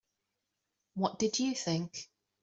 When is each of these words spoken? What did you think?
What 0.95 1.19
did 1.19 1.37
you 1.37 1.53
think? 1.53 2.09